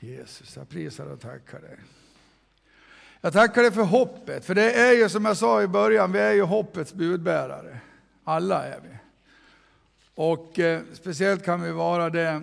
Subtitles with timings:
[0.00, 1.76] Jesus, jag prisar och tackar dig.
[3.20, 6.18] Jag tackar dig för hoppet, för det är ju som jag sa i början, vi
[6.18, 7.80] är ju hoppets budbärare.
[8.24, 8.96] Alla är vi.
[10.14, 12.42] Och eh, speciellt kan vi vara det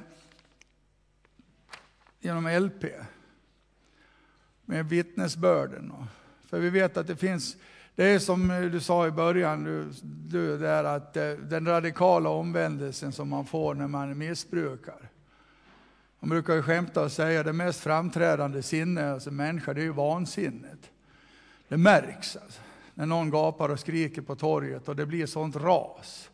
[2.20, 2.86] genom LP.
[4.66, 5.94] Med vittnesbörden.
[6.50, 7.58] För vi vet att det finns,
[7.96, 12.30] det är som eh, du sa i början, du, du där att eh, den radikala
[12.30, 15.10] omvändelsen som man får när man missbrukar.
[16.28, 19.74] Man brukar ju skämta och säga att det mest framträdande sinnet alltså hos en människa,
[19.74, 20.92] det är ju vansinnet.
[21.68, 22.62] Det märks alltså,
[22.94, 26.30] när någon gapar och skriker på torget och det blir sånt ras.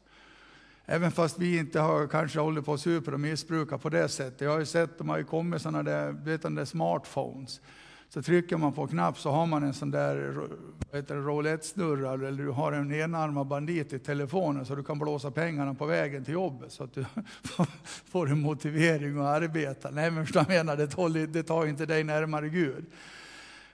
[0.85, 4.41] Även fast vi inte har kanske hållit på att super och missbruka på det sättet.
[4.41, 7.61] Jag har ju sett, de har ju kommit sådana där, vet där smartphones.
[8.13, 10.47] Så trycker man på en knapp så har man en sån där
[11.07, 15.85] roulette-snurra eller du har en enarmad bandit i telefonen så du kan blåsa pengarna på
[15.85, 17.05] vägen till jobbet så att du
[17.83, 19.89] får en motivering att arbeta.
[19.91, 22.85] Nej men jag menar, det tar, det tar inte dig närmare Gud.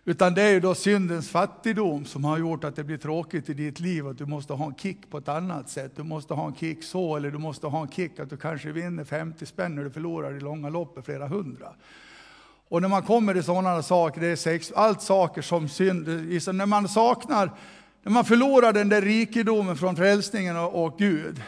[0.06, 3.54] Utan det är ju då syndens fattigdom som har gjort att det blir tråkigt i
[3.54, 5.92] ditt liv, att du måste ha en kick på ett annat sätt.
[5.96, 8.72] Du måste ha en kick så, eller du måste ha en kick att du kanske
[8.72, 11.74] vinner 50 spänn när du förlorar i långa loppet flera hundra.
[12.70, 16.66] Och när man kommer till sådana saker, det är sex, allt saker som synd, när
[16.66, 17.52] man saknar,
[18.04, 21.44] när man förlorar den där rikedomen från frälsningen och, och Gud,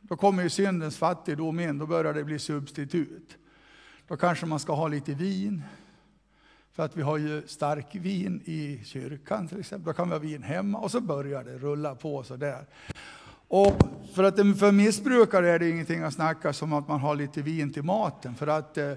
[0.00, 3.36] då kommer ju syndens fattigdom in, då börjar det bli substitut.
[4.08, 5.62] Då kanske man ska ha lite vin,
[6.72, 9.86] för att vi har ju stark vin i kyrkan till exempel.
[9.86, 12.66] Då kan vi ha vin hemma och så börjar det rulla på sådär.
[13.48, 13.72] Och
[14.14, 17.72] för, att, för missbrukare är det ingenting att snacka som att man har lite vin
[17.72, 18.34] till maten.
[18.34, 18.92] För att eh,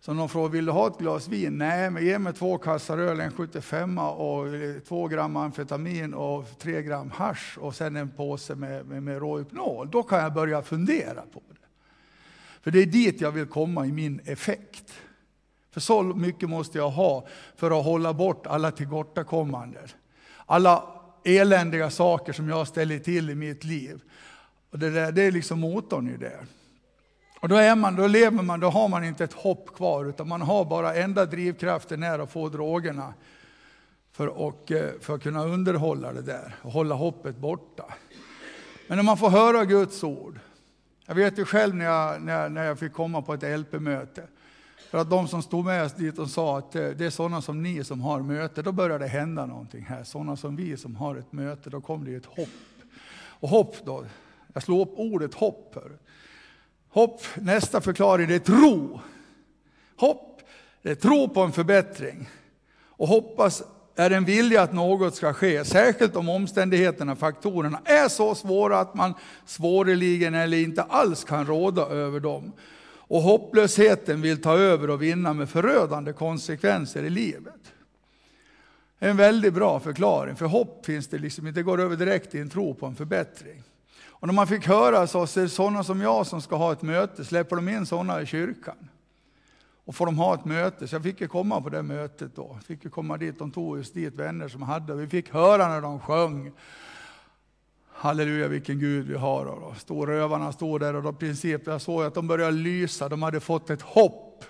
[0.00, 1.58] så någon frågar, vill du ha ett glas vin?
[1.58, 4.46] Nej, men ge mig två kassar öl, en 75 och
[4.88, 9.90] två gram amfetamin och tre gram hash och sen en påse med, med, med Rohypnol.
[9.90, 11.66] Då kan jag börja fundera på det.
[12.60, 14.92] För det är dit jag vill komma i min effekt.
[15.70, 19.88] För så mycket måste jag ha för att hålla bort alla tillkortakommanden.
[20.46, 20.84] Alla
[21.24, 24.00] eländiga saker som jag ställer till i mitt liv.
[24.70, 26.38] Och det, där, det är liksom motorn i det.
[27.40, 30.28] Och då, är man, då lever man, då har man inte ett hopp kvar, utan
[30.28, 33.14] man har bara enda drivkraften är att få drogerna
[34.12, 37.84] för, och, eh, för att kunna underhålla det där och hålla hoppet borta.
[38.88, 40.38] Men när man får höra Guds ord,
[41.06, 44.22] jag vet ju själv när jag, när jag, när jag fick komma på ett LP-möte,
[44.90, 47.42] för att de som stod med oss dit och sa att eh, det är sådana
[47.42, 50.04] som ni som har möte, då börjar det hända någonting här.
[50.04, 52.48] Sådana som vi som har ett möte, då kommer det ett hopp.
[53.40, 54.04] Och hopp då,
[54.52, 55.70] jag slår upp ordet hopp.
[55.74, 55.92] För.
[56.90, 59.00] Hopp, nästa förklaring, det är tro.
[59.96, 60.42] Hopp,
[60.82, 62.28] det är tro på en förbättring.
[62.86, 63.62] Och hoppas
[63.96, 68.94] är en vilja att något ska ske, särskilt om omständigheterna, faktorerna är så svåra att
[68.94, 69.14] man
[69.46, 72.52] svårligen eller inte alls kan råda över dem.
[73.08, 77.72] Och hopplösheten vill ta över och vinna med förödande konsekvenser i livet.
[78.98, 82.50] En väldigt bra förklaring, för hopp finns det liksom inte, går över direkt i en
[82.50, 83.62] tro på en förbättring.
[84.20, 86.82] Och när man fick höra så, är det sådana som jag som ska ha ett
[86.82, 88.88] möte, släpper de in sådana i kyrkan?
[89.84, 92.50] Och får de ha ett möte, så jag fick ju komma på det mötet då.
[92.54, 95.68] Jag fick ju komma dit, de tog just dit vänner som hade, vi fick höra
[95.68, 96.52] när de sjöng.
[97.92, 99.46] Halleluja vilken Gud vi har.
[99.46, 103.22] Och då rövarna stod där och då princip, jag såg att de började lysa, de
[103.22, 104.44] hade fått ett hopp.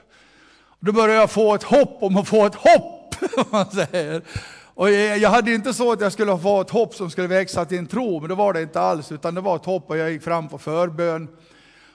[0.81, 3.15] Då började jag få ett hopp om att få ett hopp.
[3.51, 4.23] Man säger.
[4.78, 7.78] Och jag hade inte så att jag skulle få ett hopp som skulle växa till
[7.78, 10.11] en tro, men det var det inte alls, utan det var ett hopp och jag
[10.11, 11.28] gick fram på förbön.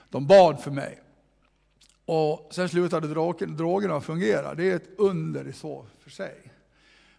[0.08, 1.02] De bad för mig.
[2.04, 3.08] Och sen slutade
[3.46, 4.54] drogerna fungera.
[4.54, 6.52] Det är ett under i så för sig.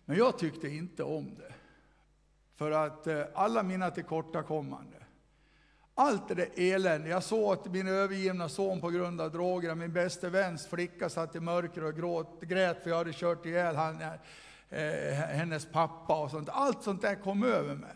[0.05, 1.53] Men jag tyckte inte om det.
[2.55, 4.97] För att eh, alla mina tillkortakommande,
[5.95, 7.09] allt det där elände.
[7.09, 11.35] Jag såg att min övergivna son på grund av drogerna, min bästa väns flicka satt
[11.35, 14.01] i mörker och gråt, grät för jag hade kört ihjäl han,
[14.75, 16.49] eh, hennes pappa och sånt.
[16.51, 17.93] Allt sånt där kom över mig.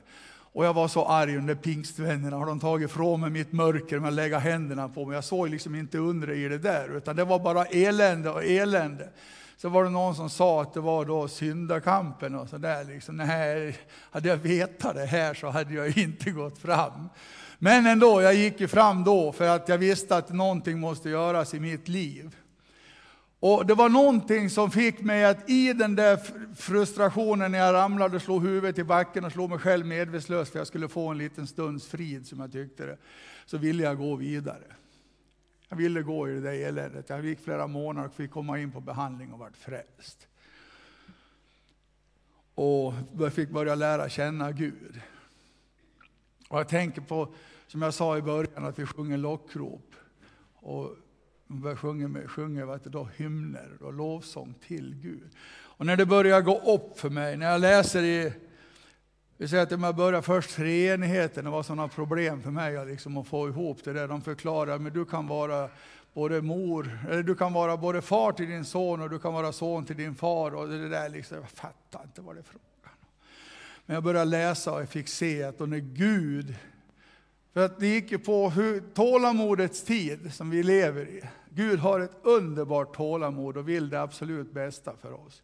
[0.53, 3.99] Och jag var så arg, de där pingstvännerna har de tagit ifrån mig mitt mörker
[3.99, 5.15] med att lägga händerna på mig.
[5.15, 9.09] Jag såg liksom inte undre i det där, utan det var bara elände och elände.
[9.57, 12.83] Så var det någon som sa att det var då syndakampen och sådär.
[12.83, 13.77] Liksom, nej,
[14.11, 17.09] hade jag vetat det här så hade jag inte gått fram.
[17.57, 21.53] Men ändå, jag gick ju fram då för att jag visste att någonting måste göras
[21.53, 22.35] i mitt liv.
[23.39, 26.17] Och Det var någonting som fick mig att i den där
[26.55, 30.59] frustrationen när jag ramlade och slog huvudet i backen och slog mig själv medvetslös för
[30.59, 32.97] jag skulle få en liten stunds frid som jag tyckte det,
[33.45, 34.63] så ville jag gå vidare.
[35.69, 37.09] Jag ville gå i det där eländet.
[37.09, 40.27] Jag gick flera månader och fick komma in på behandling och vart frälst.
[42.55, 45.01] Och jag fick börja lära känna Gud.
[46.49, 47.33] Och jag tänker på,
[47.67, 49.95] som jag sa i början, att vi sjunger lockrop.
[50.53, 50.95] Och
[51.77, 55.29] sjunger, sjunger vet du, då, hymner och lovsång till Gud.
[55.61, 58.33] Och när det börjar gå upp för mig, när jag läser i
[59.41, 63.27] vi säger att man började först treenigheten, det var sådana problem för mig liksom, att
[63.27, 64.07] få ihop det där.
[64.07, 65.69] De förklarar men du kan vara
[66.13, 69.51] både mor, eller du kan vara både far till din son och du kan vara
[69.51, 70.55] son till din far.
[70.55, 72.95] Och det där liksom, jag fattar inte vad det är frågan
[73.85, 76.55] Men jag började läsa och jag fick se att när Gud,
[77.59, 81.21] för att det gick ju på hur, tålamodets tid som vi lever i.
[81.49, 85.41] Gud har ett underbart tålamod och vill det absolut bästa för oss.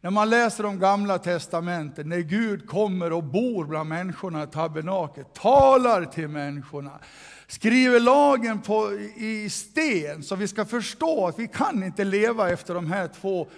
[0.00, 5.34] När man läser om gamla testamentet, när Gud kommer och bor bland människorna i tabernaket,
[5.34, 6.98] talar till människorna,
[7.46, 12.74] skriver lagen på, i sten så vi ska förstå att vi kan inte leva efter
[12.74, 13.48] de här två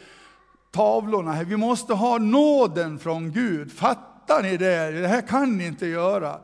[0.70, 1.42] tavlorna.
[1.42, 3.72] Vi måste ha nåden från Gud.
[3.72, 4.90] Fattar ni det?
[4.90, 6.40] Det här kan ni inte göra.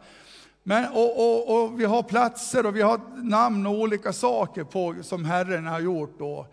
[0.68, 4.96] Men, och, och, och vi har platser och vi har namn och olika saker på,
[5.02, 6.18] som Herren har gjort.
[6.18, 6.46] Då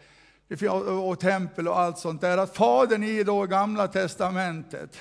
[1.04, 2.38] och tempel och allt sånt där.
[2.38, 4.98] Att Fadern i då Gamla Testamentet,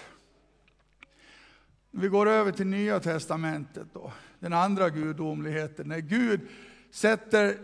[1.91, 6.41] vi går över till Nya Testamentet då, den andra gudomligheten, när Gud
[6.91, 7.59] sätter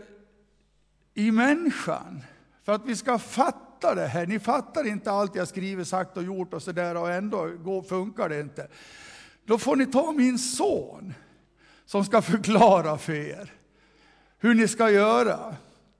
[1.13, 2.21] i människan,
[2.63, 4.27] för att vi ska fatta det här.
[4.27, 8.29] Ni fattar inte allt jag skriver, sagt och gjort och sådär och ändå går, funkar
[8.29, 8.67] det inte.
[9.45, 11.13] Då får ni ta min son
[11.91, 13.53] som ska förklara för er
[14.39, 15.55] hur ni ska göra.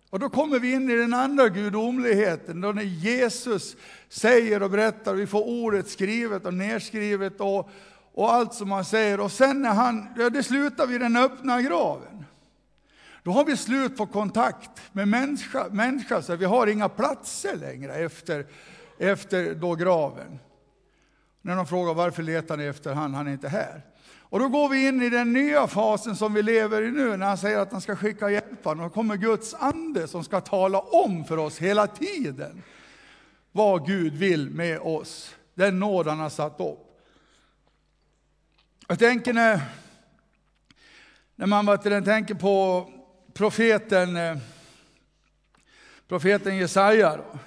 [0.09, 3.75] Och då kommer vi in i den andra gudomligheten, då när Jesus
[4.09, 7.69] säger och berättar, vi får ordet skrivet och nedskrivet och,
[8.13, 9.19] och allt som han säger.
[9.19, 12.25] Och sen när han, ja, det slutar vid den öppna graven.
[13.23, 17.93] Då har vi slut på kontakt med människa, människa så vi har inga platser längre
[17.93, 18.45] efter,
[18.97, 20.39] efter då graven.
[21.41, 23.81] När de frågar varför letar ni efter han, han är inte här.
[24.19, 27.25] Och då går vi in i den nya fasen som vi lever i nu, när
[27.25, 28.79] han säger att han ska skicka hjälparen.
[28.79, 32.63] Och då kommer Guds ande som ska tala om för oss hela tiden
[33.51, 35.35] vad Gud vill med oss.
[35.53, 37.01] Den nåd han har satt upp.
[38.87, 39.61] Jag tänker när,
[41.35, 42.89] när man tänker på
[43.33, 44.37] profeten, eh,
[46.07, 47.17] profeten Jesaja.
[47.17, 47.39] Då.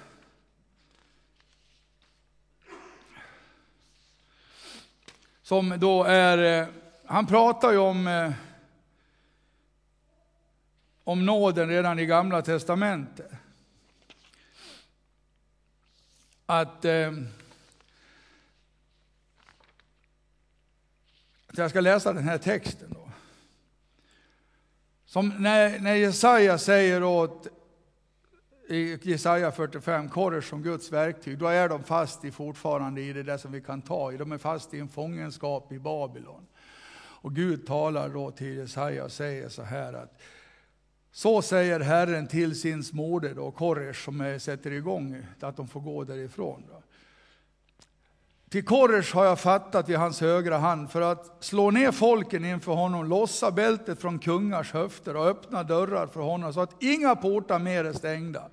[5.45, 6.67] Som då är, eh,
[7.05, 8.31] han pratar ju om, eh,
[11.03, 13.31] om nåden redan i Gamla Testamentet.
[16.45, 17.11] Att, eh,
[21.47, 23.09] att jag ska läsa den här texten då.
[25.05, 27.47] Som när, när Jesaja säger åt
[28.67, 33.23] i Jesaja 45, Koresh som Guds verktyg, då är de fast i fortfarande i det
[33.23, 34.17] där som vi kan ta i.
[34.17, 36.47] De är fast i en fångenskap i Babylon.
[36.97, 40.21] Och Gud talar då till Jesaja och säger så här att
[41.11, 46.03] så säger Herren till sin smorde då, Koresh som sätter igång att de får gå
[46.03, 46.63] därifrån.
[46.69, 46.81] Då.
[48.55, 52.71] Till Koresh har jag fattat vid hans högra hand för att slå ner folken inför
[52.71, 57.59] honom, lossa bältet från kungars höfter och öppna dörrar för honom så att inga portar
[57.59, 58.43] mer är stängda.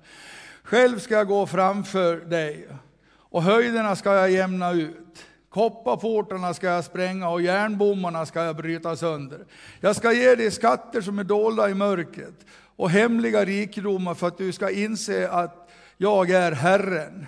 [0.63, 2.67] Själv ska jag gå framför dig
[3.17, 5.25] och höjderna ska jag jämna ut.
[5.49, 9.45] Kopparportarna ska jag spränga och järnbommarna ska jag bryta sönder.
[9.79, 12.45] Jag ska ge dig skatter som är dolda i mörkret
[12.75, 17.27] och hemliga rikedomar för att du ska inse att jag är Herren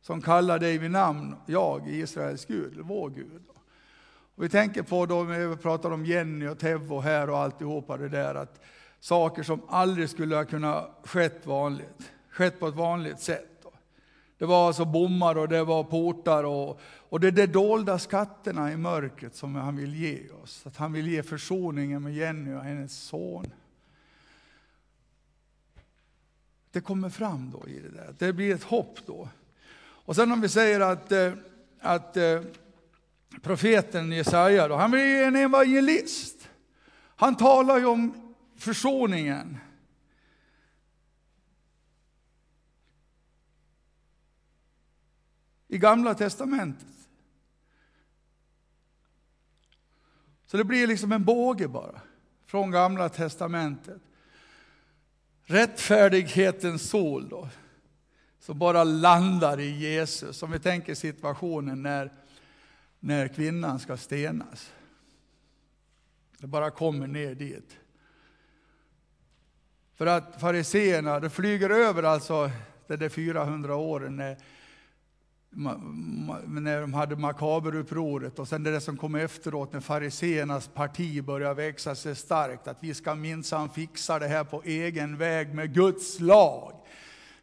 [0.00, 3.42] som kallar dig vid namn, jag, Israels Gud, vår Gud.
[4.34, 8.08] Och vi tänker på då, vi pratar om Jenny och Tevvo här och alltihopa det
[8.08, 8.60] där, att
[9.00, 13.46] saker som aldrig skulle ha kunnat skett vanligt, skett på ett vanligt sätt.
[14.38, 18.72] Det var alltså bommar och det var portar och, och det är de dolda skatterna
[18.72, 20.66] i mörkret som han vill ge oss.
[20.66, 23.46] Att han vill ge försoningen med Jenny och hennes son.
[26.70, 29.28] Det kommer fram då i det där, det blir ett hopp då.
[30.10, 31.32] Och sen om vi säger att, eh,
[31.80, 32.42] att eh,
[33.42, 36.48] profeten Jesaja, då, han blir en evangelist.
[37.16, 39.58] Han talar ju om försoningen.
[45.68, 47.08] I Gamla Testamentet.
[50.46, 52.00] Så det blir liksom en båge bara,
[52.46, 54.02] från Gamla Testamentet.
[55.42, 57.48] Rättfärdighetens sol då,
[58.40, 60.42] som bara landar i Jesus.
[60.42, 62.12] Om vi tänker situationen när,
[63.00, 64.72] när kvinnan ska stenas.
[66.38, 67.76] Det bara kommer ner dit.
[69.94, 72.50] För att fariseerna, det flyger över alltså
[72.86, 74.36] de där 400 åren när,
[76.46, 81.94] när de hade makaberupproret och sen det som kom efteråt när fariseernas parti började växa
[81.94, 86.72] sig starkt, att vi ska minsann fixa det här på egen väg med Guds lag.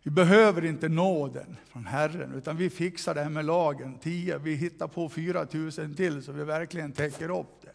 [0.07, 3.97] Vi behöver inte nåden från Herren, utan vi fixar det här med lagen.
[3.99, 7.71] Tio, vi hittar på 4 000 till så vi verkligen täcker upp det.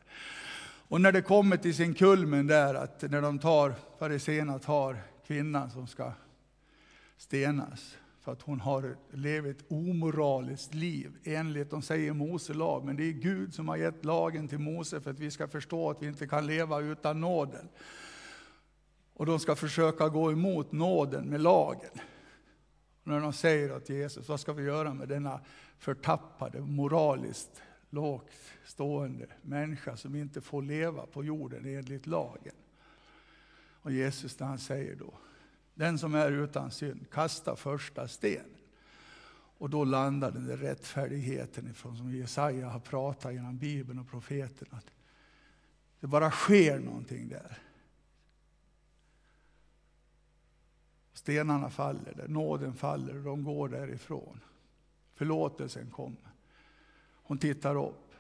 [0.89, 5.71] Och när det kommer till sin kulmen där, att när de tar, fariséerna tar kvinnan
[5.71, 6.13] som ska
[7.17, 12.97] stenas, för att hon har levt ett omoraliskt liv enligt, de säger Mose lag, men
[12.97, 16.03] det är Gud som har gett lagen till Mose för att vi ska förstå att
[16.03, 17.69] vi inte kan leva utan nåden.
[19.15, 21.91] Och de ska försöka gå emot nåden med lagen.
[23.03, 25.41] Och när de säger till Jesus, vad ska vi göra med denna
[25.79, 28.31] förtappade, moraliskt lågt
[28.65, 32.55] stående människa som inte får leva på jorden enligt lagen?
[33.83, 35.15] Och Jesus när han säger då,
[35.75, 38.47] den som är utan synd, kasta första stenen.
[39.59, 44.69] Och då landar den där rättfärdigheten ifrån som Jesaja har pratat genom Bibeln och profeten.
[44.71, 44.87] Att
[46.01, 47.59] det bara sker någonting där.
[51.13, 54.41] Stenarna faller där, nåden faller och de går därifrån.
[55.15, 56.31] Förlåtelsen kommer.
[57.23, 58.15] Hon tittar upp.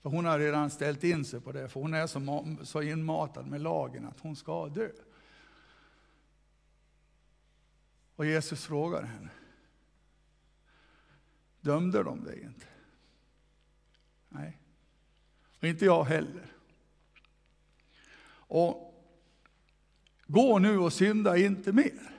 [0.00, 3.46] För hon har redan ställt in sig på det, för hon är så, så inmatad
[3.46, 4.88] med lagen att hon ska dö.
[8.16, 9.30] Och Jesus frågar henne.
[11.60, 12.66] Dömde de dig inte?
[14.28, 14.58] Nej,
[15.58, 16.52] och inte jag heller.
[18.26, 19.04] Och
[20.26, 22.13] gå nu och synda inte mer.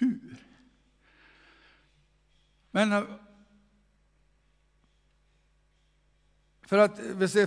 [0.00, 0.36] Hur?
[2.70, 3.04] Men eh,
[6.62, 7.00] för att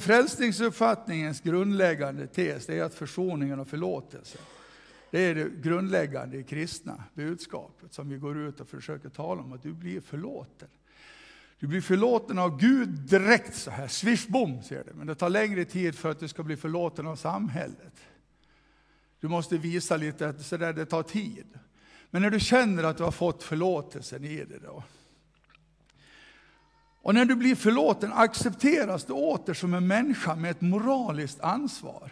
[0.03, 4.41] frälsningsuppfattningens grundläggande tes är att försoningen och förlåtelsen
[5.13, 9.53] det är det grundläggande i kristna budskapet som vi går ut och försöker tala om,
[9.53, 10.67] att du blir förlåten.
[11.59, 14.93] Du blir förlåten av Gud direkt så här, swish bom ser det.
[14.93, 17.93] Men det tar längre tid för att du ska bli förlåten av samhället.
[19.19, 21.59] Du måste visa lite att så där, det tar tid.
[22.13, 24.83] Men när du känner att du har fått förlåtelsen i dig då.
[27.01, 32.11] Och när du blir förlåten accepteras du åter som en människa med ett moraliskt ansvar.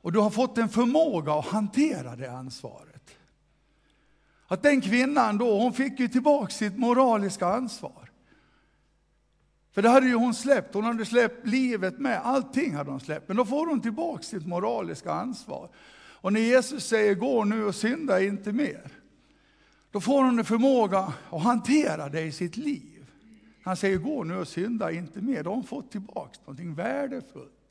[0.00, 3.10] Och du har fått en förmåga att hantera det ansvaret.
[4.46, 8.10] Att den kvinnan då, hon fick ju tillbaka sitt moraliska ansvar.
[9.72, 13.28] För det hade ju hon släppt, hon hade släppt livet med, allting hade hon släppt.
[13.28, 15.68] Men då får hon tillbaka sitt moraliska ansvar.
[16.24, 18.90] Och när Jesus säger gå nu och synda inte mer,
[19.90, 23.06] då får hon en förmåga att hantera det i sitt liv.
[23.62, 27.64] Han säger gå nu och synda inte mer, då har hon fått tillbaka någonting värdefullt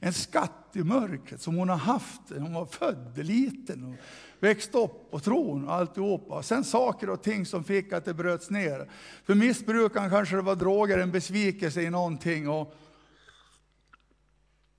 [0.00, 3.94] en skatt i mörkret som hon har haft när hon var född liten och
[4.40, 6.42] växt upp och tron och alltihopa.
[6.42, 8.90] Sen saker och ting som fick att det bröts ner.
[9.24, 12.48] För missbrukaren kanske det var droger, en besvikelse i någonting.
[12.48, 12.60] Och,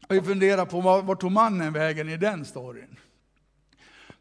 [0.07, 2.97] och vi funderar på var tog mannen vägen i den storyn?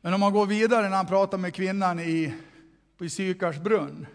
[0.07, 2.35] Men om man går vidare när han pratar med kvinnan i,
[3.01, 4.07] i Sykars brunn.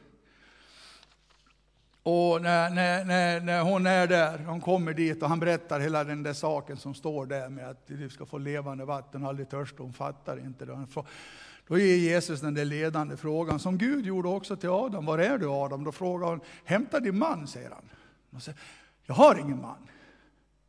[2.04, 6.04] Och när, när, när, när, hon är där, hon kommer dit och han berättar hela
[6.04, 9.50] den där saken som står där med att du ska få levande vatten och aldrig
[9.50, 10.88] törst, hon fattar inte det.
[11.68, 15.06] Då ger Jesus den där ledande frågan som Gud gjorde också till Adam.
[15.06, 15.84] Var är du Adam?
[15.84, 17.90] Då frågar hon, hämta din man, säger han.
[18.32, 18.60] Hon säger,
[19.06, 19.88] jag har ingen man.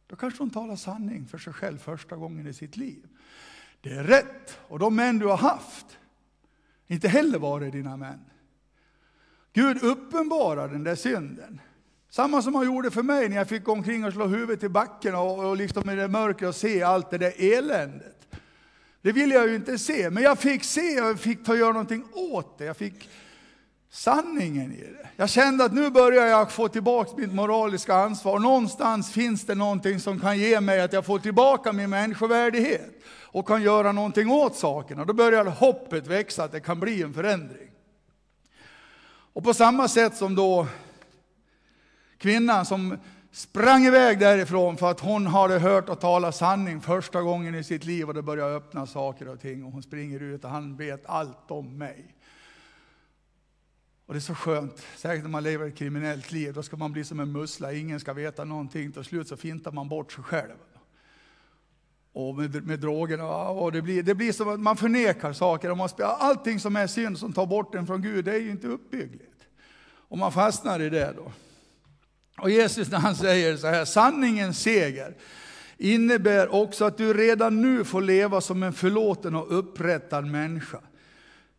[0.06, 3.06] Då kanske hon talar sanning för sig själv första gången i sitt liv.
[3.82, 5.98] Det är rätt, och de män du har haft,
[6.86, 8.24] inte heller varit dina män.
[9.52, 11.60] Gud uppenbarar den där synden.
[12.10, 14.68] Samma som han gjorde för mig när jag fick gå omkring och slå huvudet i
[14.68, 18.26] backen och, och liksom i det mörkret och se allt det där eländet.
[19.02, 22.04] Det ville jag ju inte se, men jag fick se och fick ta göra någonting
[22.12, 22.64] åt det.
[22.64, 23.08] Jag fick
[23.92, 25.08] sanningen i det.
[25.16, 28.38] Jag kände att nu börjar jag få tillbaka mitt moraliska ansvar.
[28.38, 33.48] Någonstans finns det någonting som kan ge mig att jag får tillbaka min människovärdighet och
[33.48, 35.04] kan göra någonting åt sakerna.
[35.04, 37.68] Då börjar hoppet växa att det kan bli en förändring.
[39.32, 40.66] Och på samma sätt som då
[42.18, 42.98] kvinnan som
[43.32, 47.84] sprang iväg därifrån för att hon hade hört och tala sanning första gången i sitt
[47.84, 51.06] liv och det började öppna saker och ting och hon springer ut och han vet
[51.06, 52.14] allt om mig.
[54.12, 56.92] Och det är så skönt, särskilt när man lever ett kriminellt liv, då ska man
[56.92, 60.24] bli som en mussla, ingen ska veta någonting, till slut så fintar man bort sig
[60.24, 60.54] själv.
[62.12, 65.76] Och med, med drogerna, och det blir, det blir som att man förnekar saker, och
[65.76, 68.50] man spelar, allting som är synd som tar bort en från Gud, det är ju
[68.50, 69.46] inte uppbyggligt.
[69.84, 71.32] Och man fastnar i det då.
[72.38, 75.16] Och Jesus när han säger så här, sanningens seger
[75.76, 80.80] innebär också att du redan nu får leva som en förlåten och upprättad människa.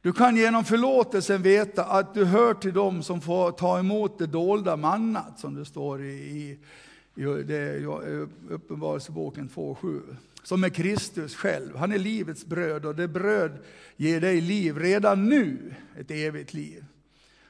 [0.03, 4.27] Du kan genom förlåtelsen veta att du hör till dem som får ta emot det
[4.27, 6.57] dolda mannat, som det står i, i,
[7.21, 7.25] i
[8.49, 10.01] Uppenbarelseboken 2.7.
[10.43, 11.75] Som är Kristus själv.
[11.75, 13.57] Han är livets bröd och det bröd
[13.95, 16.85] ger dig liv redan nu, ett evigt liv.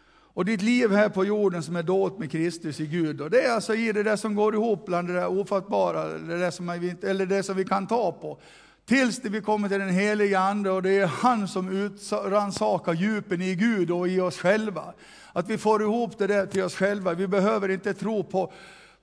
[0.10, 3.22] Och ditt liv här på jorden som är dolt med Kristus i Gud.
[3.22, 6.40] Och det är alltså i det där som går ihop bland det där ofattbara, det
[6.40, 8.40] där som vi, eller det som vi kan ta på.
[8.86, 13.56] Tills vi kommer till den heliga Ande och det är han som rannsakar djupen i
[13.56, 14.94] Gud och i oss själva.
[15.34, 17.14] Att vi får ihop det där till oss själva.
[17.14, 18.54] Vi behöver inte tro på,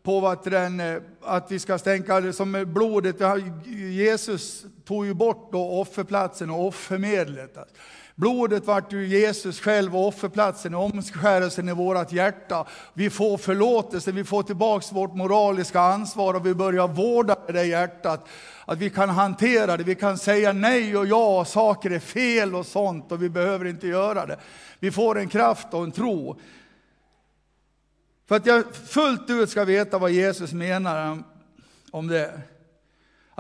[0.03, 3.17] på att, den, eh, att vi ska tänka som blodet.
[3.91, 7.57] Jesus tog ju bort då offerplatsen och offermedlet.
[8.15, 12.67] Blodet vart ju Jesus själv och offerplatsen, omskärelsen i vårt hjärta.
[12.95, 17.65] Vi får förlåtelse, vi får tillbaks vårt moraliska ansvar och vi börjar vårda det där
[17.65, 18.29] hjärtat.
[18.65, 22.67] Att vi kan hantera det, vi kan säga nej och ja, saker är fel och
[22.67, 24.37] sånt och vi behöver inte göra det.
[24.79, 26.41] Vi får en kraft och en tro.
[28.29, 31.23] För att jag fullt ut ska veta vad Jesus menar
[31.91, 32.41] om det.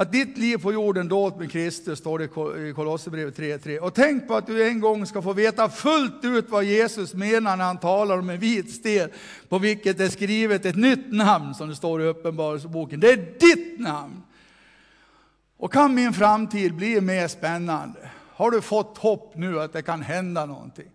[0.00, 3.78] Att ditt liv på jorden dolt med Kristus, står det i Kolosserbrevet 3.3.
[3.78, 7.57] Och tänk på att du en gång ska få veta fullt ut vad Jesus menar
[7.57, 9.11] när han talar om en vit sten,
[9.49, 13.00] på vilket det är skrivet ett nytt namn, som det står i Uppenbarelseboken.
[13.00, 14.23] Det är ditt namn!
[15.57, 18.11] Och kan min framtid bli mer spännande?
[18.35, 20.90] Har du fått hopp nu att det kan hända någonting?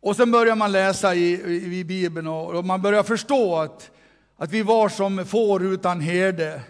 [0.00, 3.90] Och sen börjar man läsa i, i, i Bibeln och, och man börjar förstå att,
[4.36, 6.62] att vi var som får utan herde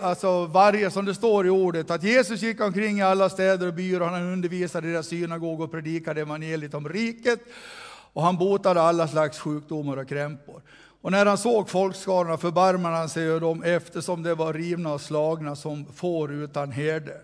[0.00, 3.74] alltså varje, som det står i ordet, att Jesus gick omkring i alla städer och
[3.74, 7.40] byar, och han undervisade i deras synagog och predikade evangeliet om riket.
[8.12, 10.62] Och han botade alla slags sjukdomar och krämpor.
[11.00, 15.00] Och när han såg folkskarorna förbarmade han sig över dem eftersom de var rivna och
[15.00, 17.20] slagna som får utan herde.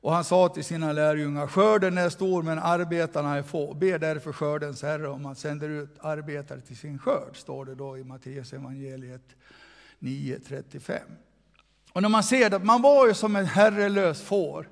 [0.00, 3.74] Och han sa till sina lärjungar, skörden är stor men arbetarna är få.
[3.74, 7.98] Be därför skördens Herre om att sända ut arbetare till sin skörd, står det då
[7.98, 9.22] i Matteus evangeliet
[10.00, 10.98] 9.35.
[11.92, 14.68] Och när man ser det, man var ju som en herrelös får.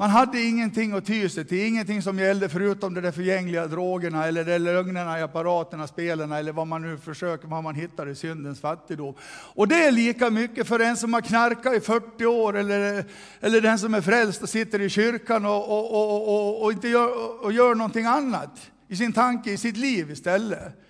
[0.00, 4.26] Man hade ingenting att ty sig till, ingenting som gällde förutom de där förgängliga drogerna
[4.26, 8.14] eller de lögnerna i apparaterna, spelen eller vad man nu försöker, vad man hittar i
[8.14, 9.14] syndens fattigdom.
[9.54, 13.04] Och det är lika mycket för en som har knarkat i 40 år eller,
[13.40, 17.44] eller den som är frälst och sitter i kyrkan och, och, och, och inte gör,
[17.44, 20.87] och gör någonting annat i sin tanke, i sitt liv istället.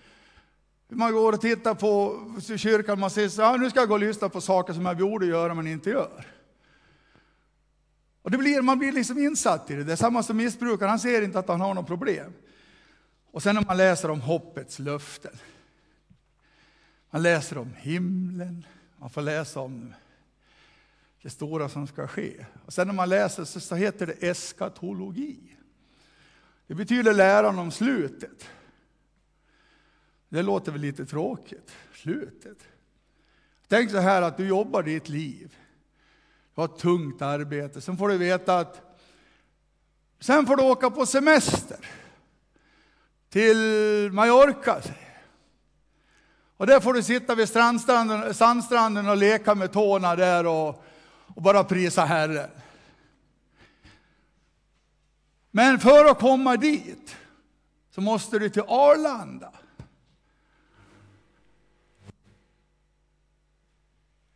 [0.89, 2.21] Man går och tittar på
[2.57, 4.87] kyrkan och säger så här, ah, nu ska jag gå och lyssna på saker som
[4.87, 6.27] jag borde göra men inte gör.
[8.23, 9.85] Och det blir, man blir liksom insatt i det.
[9.85, 12.33] Det är samma som missbrukaren, han ser inte att han har något problem.
[13.31, 15.39] Och sen när man läser om hoppets löften.
[17.11, 19.95] Man läser om himlen, man får läsa om
[21.23, 22.47] det stora som ska ske.
[22.67, 25.39] Och sen när man läser så, så heter det eskatologi.
[26.67, 28.49] Det betyder läran om slutet.
[30.29, 32.59] Det låter väl lite tråkigt, slutet.
[33.69, 35.57] Tänk så här att du jobbar ditt liv.
[36.55, 37.81] Du har ett tungt arbete.
[37.81, 39.01] Sen får du veta att
[40.21, 41.79] sen får du åka på semester
[43.29, 43.57] till
[44.13, 44.83] Mallorca.
[46.57, 50.85] Och där får du sitta vid strandstranden, sandstranden och leka med tårna där och,
[51.35, 52.51] och bara prisa Herren.
[55.51, 57.17] Men för att komma dit
[57.91, 59.53] så måste du till Arlanda.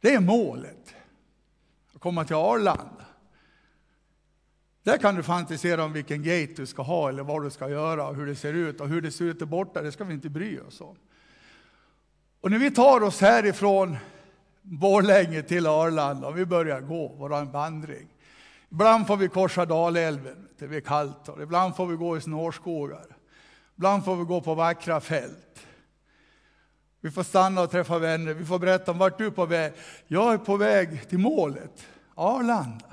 [0.03, 0.95] Det är målet.
[1.95, 3.07] Att komma till Arlanda.
[4.83, 8.09] Där kan du fantisera om vilken gate du ska ha eller vad du ska göra
[8.09, 10.15] och hur det ser ut och hur det ser ut där borta, det ska vi
[10.15, 10.97] inte bry oss om.
[12.41, 13.97] Och när vi tar oss härifrån
[14.63, 18.09] Borlänge till Arlanda och vi börjar gå vår vandring.
[18.71, 23.07] Ibland får vi korsa Dalälven, det blir kallt, och ibland får vi gå i snårskogar.
[23.77, 25.67] Ibland får vi gå på vackra fält.
[27.05, 28.35] Vi får stanna och träffa vänner.
[28.35, 29.73] Vi får berätta om vart du är på väg.
[30.07, 32.87] Jag är på väg till målet, Arlanda.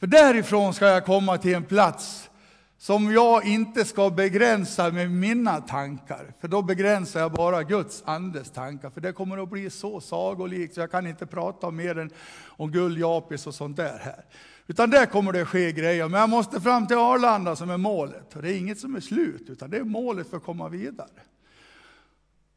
[0.00, 2.30] För därifrån ska jag komma till en plats
[2.78, 6.32] som jag inte ska begränsa med mina tankar.
[6.40, 8.90] För då begränsar jag bara Guds andes tankar.
[8.90, 12.10] För det kommer att bli så sagolikt så jag kan inte prata om mer än
[12.46, 14.24] om guldjapis och sånt där här.
[14.66, 16.08] Utan där kommer det ske grejer.
[16.08, 18.36] Men jag måste fram till Arlanda som är målet.
[18.36, 21.08] Och det är inget som är slut, utan det är målet för att komma vidare.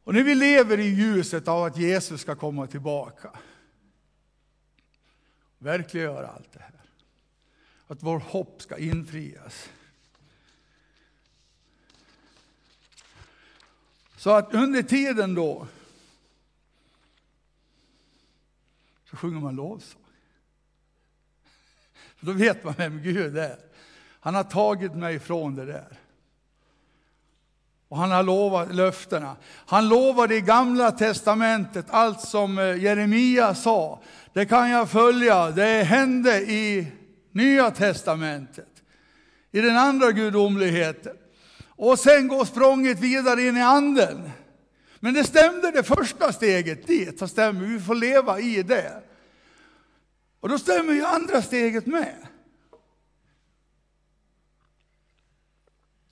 [0.04, 3.30] Och när vi lever i ljuset av att Jesus ska komma tillbaka,
[5.58, 6.80] verkliggöra allt det här.
[7.86, 9.70] Att vår hopp ska infrias.
[14.16, 15.66] Så att under tiden då
[19.10, 20.02] så sjunger man lovsång.
[22.16, 23.58] För då vet man vem Gud är.
[24.20, 25.98] Han har tagit mig ifrån det där.
[27.94, 29.36] Och han har lovat löftena.
[29.66, 34.02] Han lovade i gamla testamentet allt som eh, Jeremia sa.
[34.32, 36.92] Det kan jag följa, det hände i
[37.32, 38.82] nya testamentet.
[39.52, 41.16] I den andra gudomligheten.
[41.68, 44.30] Och sen går språnget vidare in i anden.
[45.00, 49.02] Men det stämde det första steget dit, så stämmer vi får leva i det.
[50.40, 52.16] Och då stämmer ju andra steget med.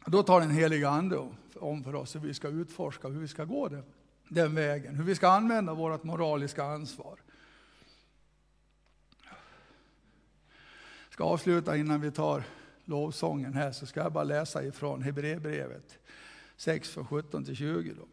[0.06, 3.28] Då tar den heliga ande om om för oss hur vi ska utforska, hur vi
[3.28, 3.84] ska gå den,
[4.28, 7.18] den vägen, hur vi ska använda vårt moraliska ansvar.
[11.04, 12.44] Jag ska avsluta innan vi tar
[12.84, 15.98] lovsången här, så ska jag bara läsa ifrån Hebreerbrevet
[16.56, 17.92] 6, 17 till 20.
[17.94, 18.06] Då.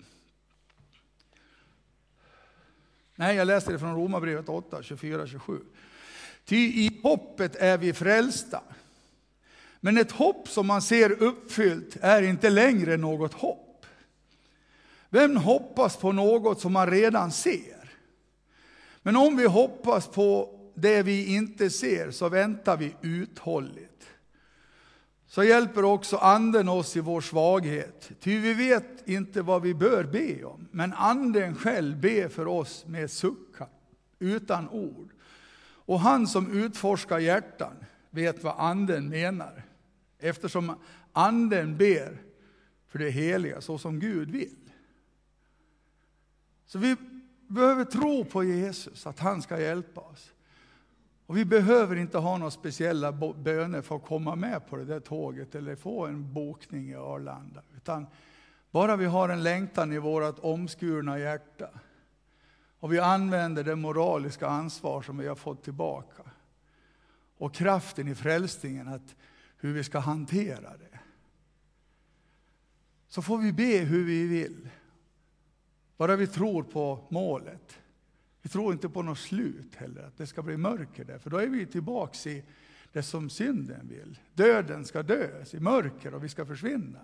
[3.15, 5.59] Nej, jag läser det från Romarbrevet 8, 24-27.
[6.45, 8.63] Ty i hoppet är vi frälsta.
[9.79, 13.85] Men ett hopp som man ser uppfyllt är inte längre något hopp.
[15.09, 17.91] Vem hoppas på något som man redan ser?
[19.01, 23.89] Men om vi hoppas på det vi inte ser så väntar vi uthålligt.
[25.27, 28.11] Så hjälper också anden oss i vår svaghet.
[28.19, 32.85] Ty vi vet inte vad vi bör be om, men anden själv ber för oss
[32.87, 33.67] med suckar,
[34.19, 35.09] utan ord.
[35.61, 37.73] Och han som utforskar hjärtan
[38.09, 39.63] vet vad anden menar,
[40.19, 40.75] eftersom
[41.13, 42.21] anden ber
[42.87, 44.71] för det heliga så som Gud vill.
[46.65, 46.95] Så vi
[47.47, 50.31] behöver tro på Jesus, att han ska hjälpa oss.
[51.25, 54.99] Och vi behöver inte ha några speciella böner för att komma med på det där
[54.99, 57.61] tåget eller få en bokning i Arlanda.
[57.75, 58.07] Utan
[58.71, 61.69] bara vi har en längtan i vårt omskurna hjärta
[62.79, 66.23] och vi använder det moraliska ansvar som vi har fått tillbaka
[67.37, 69.15] och kraften i frälsningen, att
[69.59, 70.99] hur vi ska hantera det.
[73.07, 74.69] Så får vi be hur vi vill.
[75.97, 77.77] Bara vi tror på målet.
[78.41, 81.37] Vi tror inte på något slut heller, att det ska bli mörker där, för då
[81.37, 82.43] är vi tillbaks i
[82.91, 84.19] det som synden vill.
[84.33, 86.99] Döden ska dös i mörker och vi ska försvinna.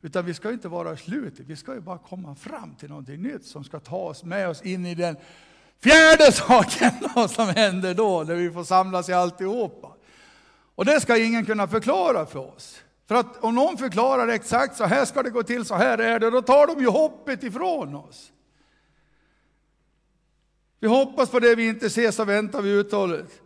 [0.00, 3.22] Utan vi ska inte vara i slutet, vi ska ju bara komma fram till någonting
[3.22, 5.16] nytt som ska ta oss med oss in i den
[5.80, 6.90] fjärde saken
[7.28, 9.93] som händer då, när vi får samlas i alltihopa.
[10.74, 12.80] Och det ska ingen kunna förklara för oss.
[13.06, 16.18] För att om någon förklarar exakt så här ska det gå till, så här är
[16.18, 18.32] det, då tar de ju hoppet ifrån oss.
[20.80, 23.40] Vi hoppas på det vi inte ser, så väntar vi uthålligt.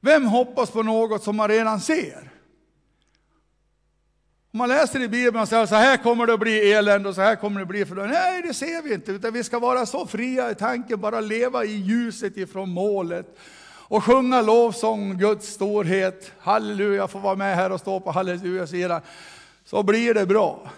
[0.00, 2.30] Vem hoppas på något som man redan ser?
[4.52, 7.14] Om man läser i Bibeln och säger så här kommer det att bli elände och
[7.14, 9.58] så här kommer det att bli för Nej, det ser vi inte, utan vi ska
[9.58, 13.38] vara så fria i tanken, bara leva i ljuset ifrån målet
[13.88, 16.32] och sjunga lovsång, Guds storhet.
[16.38, 19.00] Halleluja, få vara med här och stå på halleluja-sidan.
[19.64, 20.70] Så blir det bra.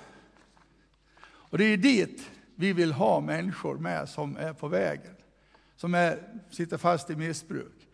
[1.22, 5.14] Och det är dit vi vill ha människor med som är på vägen
[5.80, 6.18] som är,
[6.50, 7.88] sitter fast i missbruk.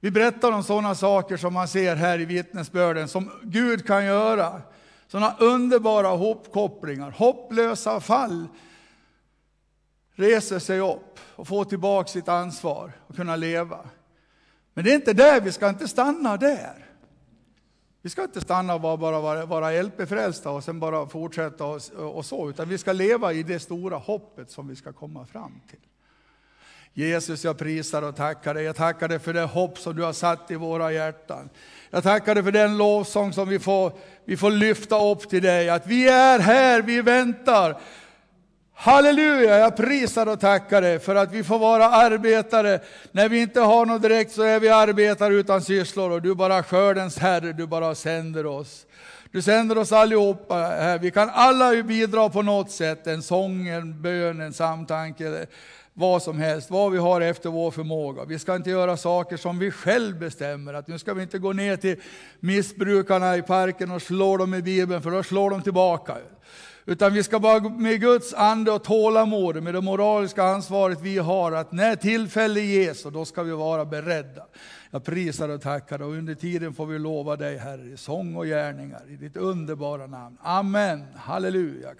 [0.00, 4.62] Vi berättar om sådana saker som man ser här i vittnesbörden, som Gud kan göra.
[5.08, 8.48] Sådana underbara hopkopplingar, hopplösa fall
[10.14, 13.78] reser sig upp och får tillbaka sitt ansvar och kunna leva.
[14.76, 16.86] Men det är inte där, vi ska inte stanna där.
[18.02, 21.80] Vi ska inte stanna och bara vara, vara LP-frälsta och sen bara fortsätta och,
[22.16, 25.60] och så, utan vi ska leva i det stora hoppet som vi ska komma fram
[25.70, 25.78] till.
[26.92, 28.64] Jesus, jag prisar och tackar dig.
[28.64, 31.48] Jag tackar dig för det hopp som du har satt i våra hjärtan.
[31.90, 33.92] Jag tackar dig för den lovsång som vi får,
[34.24, 35.70] vi får lyfta upp till dig.
[35.70, 37.80] Att vi är här, vi väntar.
[38.78, 42.80] Halleluja, jag prisar och tackar dig för att vi får vara arbetare.
[43.12, 46.62] När vi inte har något direkt så är vi arbetare utan sysslor och du bara
[46.62, 48.86] skördens Herre, du bara sänder oss.
[49.32, 50.98] Du sänder oss allihopa här.
[50.98, 55.46] Vi kan alla bidra på något sätt, en sång, en bön, en samtanke
[55.98, 58.24] vad som helst, vad vi har efter vår förmåga.
[58.24, 60.74] Vi ska inte göra saker som vi själv bestämmer.
[60.74, 62.00] Att nu ska vi inte gå ner till
[62.40, 66.16] missbrukarna i parken och slå dem i Bibeln, för då slår de tillbaka.
[66.88, 71.52] Utan vi ska bara med Guds ande och tålamod, med det moraliska ansvaret vi har,
[71.52, 74.46] att när tillfälle ges, då ska vi vara beredda.
[74.90, 78.46] Jag prisar och tackar och under tiden får vi lova dig Herre, i sång och
[78.46, 80.38] gärningar, i ditt underbara namn.
[80.42, 81.04] Amen.
[81.16, 81.94] Halleluja.